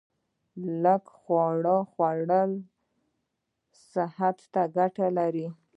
[0.83, 2.51] لږ خواړه خوړل
[3.91, 5.47] صحت ته ګټه لري